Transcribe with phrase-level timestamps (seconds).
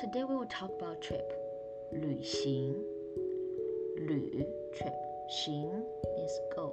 [0.00, 1.32] Today we will talk about trip.
[1.92, 2.74] 旅行，
[3.96, 4.92] 旅 trip
[5.28, 5.70] 行
[6.16, 6.72] means go,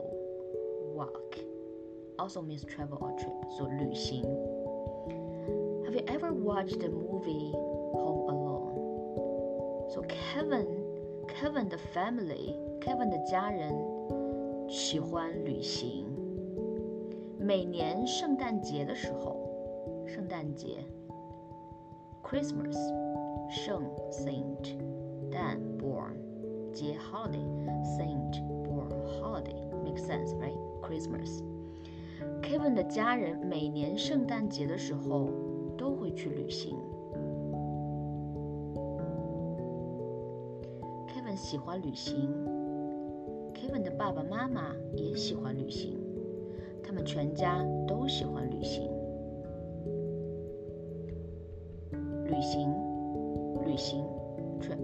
[0.96, 1.38] walk,
[2.18, 3.34] also means travel or trip.
[3.58, 4.24] So 旅行。
[5.86, 7.52] Have you ever watched the movie
[7.94, 9.90] Home Alone?
[9.90, 10.68] So Kevin,
[11.28, 13.74] Kevin 的 family, Kevin 的家人
[14.68, 16.06] 喜欢旅行。
[17.40, 19.38] 每年圣诞节的时候，
[20.08, 20.78] 圣诞节
[22.29, 22.77] Christmas
[23.49, 24.77] 圣 Saint
[25.31, 26.17] 诞 born
[26.73, 27.47] 节 holiday
[27.97, 28.91] Saint born
[29.21, 31.45] holiday，make sense right Christmas
[32.43, 35.31] Kevin 的家人每年圣诞节的时候
[35.79, 36.77] 都会去旅行。
[41.07, 42.29] Kevin 喜欢旅行
[43.55, 45.97] ，Kevin 的爸爸妈妈也喜欢旅行。
[46.83, 48.96] 他们全家都喜欢旅行。
[52.26, 52.74] 旅行，
[53.66, 54.06] 旅行，
[54.60, 54.78] trip。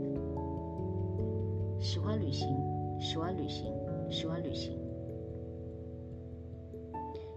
[1.80, 2.48] 喜欢旅行，
[3.00, 3.74] 喜欢旅行，
[4.10, 4.78] 喜欢旅行。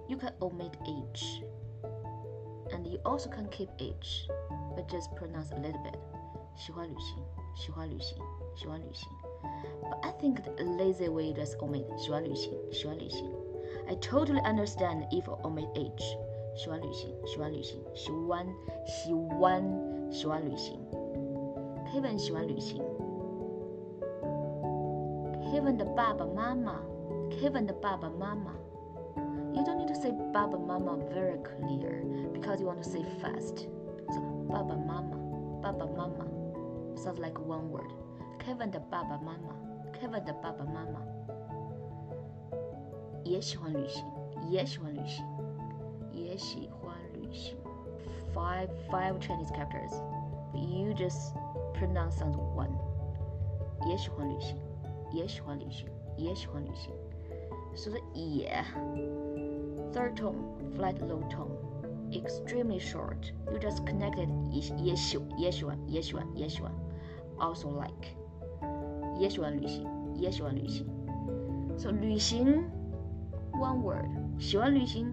[0.09, 1.45] You can omit H,
[2.70, 4.28] and you also can keep H,
[4.77, 5.95] but just pronounce a little bit.
[6.56, 7.23] 喜欢旅行，
[7.55, 8.19] 喜欢旅行，
[8.56, 9.09] 喜欢旅行。
[9.83, 13.31] But I think the lazy way just omit 喜欢旅行，喜欢旅行。
[13.86, 16.17] I totally understand if omit H.
[16.55, 18.47] 喜欢旅行，喜欢旅行，喜欢
[18.86, 20.78] 喜欢喜欢旅行。
[21.86, 22.83] Kevin 喜欢旅行。
[25.42, 26.81] Kevin 的爸爸妈妈，
[27.31, 28.53] Kevin 的爸爸妈妈。
[29.53, 33.67] You don't need to say 爸爸妈妈 very clear because you want to say fast.
[34.11, 35.19] So 爸爸妈妈，
[35.61, 36.25] 爸爸妈妈
[36.95, 37.91] sounds like one word.
[38.39, 39.56] Kevin 的爸爸妈妈，
[39.92, 41.03] Kevin 的爸爸妈妈。
[43.25, 44.05] 也喜欢旅行，
[44.48, 45.27] 也喜欢旅行，
[46.34, 47.56] 也喜欢旅行。
[48.34, 49.92] Five five Chinese characters,
[50.52, 51.35] but you just
[51.74, 52.70] pronounce sounds one.
[53.89, 54.57] 也喜欢旅行，
[55.13, 55.86] 也喜欢旅行，
[56.17, 56.92] 也喜欢旅行。
[57.74, 58.64] So the 也
[59.92, 60.36] third tone,
[60.77, 61.57] flat low tone,
[62.13, 63.33] extremely short.
[63.51, 66.70] You just connected 也也喜也喜欢也喜欢也喜欢，
[67.39, 68.08] also like
[69.18, 70.86] 也喜欢旅行，也喜欢旅行。
[71.77, 72.64] So 旅行。
[73.52, 74.07] one word，
[74.39, 75.13] 喜欢旅行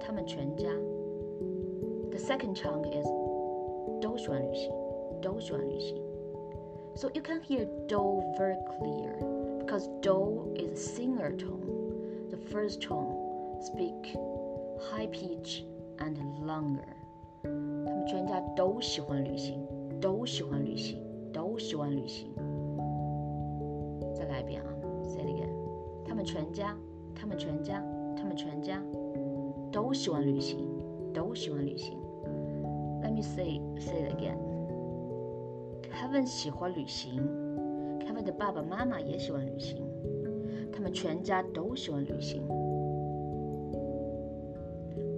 [0.00, 0.68] 他们全家。
[2.10, 3.06] The second chunk is
[4.00, 4.72] 都喜欢旅行，
[5.20, 5.96] 都喜欢旅行。
[6.94, 9.14] So you can hear do very clear
[9.60, 11.60] because do is a singer tone.
[12.30, 14.16] The first tone speak
[14.80, 15.64] high pitch
[15.98, 16.84] and longer.
[17.42, 19.66] 他们全家都喜欢旅行，
[20.00, 20.98] 都喜欢旅行，
[21.32, 22.32] 都喜欢旅行。
[24.14, 24.68] 再来一遍啊，
[25.04, 25.50] say it again。
[26.04, 26.76] 他们全家。
[27.20, 27.84] 他们全家，
[28.16, 28.80] 他们全家
[29.72, 30.66] 都喜欢旅行，
[31.12, 31.98] 都喜欢旅行。
[33.02, 34.38] Let me say say it again.
[35.90, 37.22] Kevin 喜欢旅行，
[38.00, 39.82] Kevin 的爸爸妈妈也喜欢旅行，
[40.72, 42.42] 他们全家都喜欢旅行。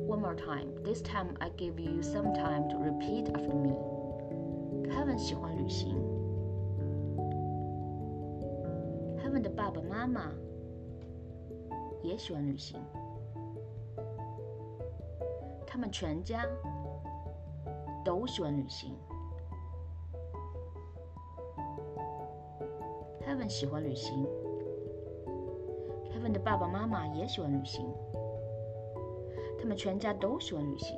[0.09, 0.73] One more time.
[0.83, 3.75] This time I give you some time to repeat after me.
[4.91, 5.95] Kevin 喜欢旅行，
[9.19, 10.33] Kevin 的爸爸妈妈。
[12.03, 12.81] 也喜欢旅行，
[15.76, 16.42] 他们全家
[18.06, 18.96] 都喜欢旅行。
[23.20, 24.26] Kevin 喜欢旅行
[26.06, 27.94] ，Kevin 的爸爸妈妈也喜欢旅行，
[29.60, 30.98] 他们全家都喜欢旅行。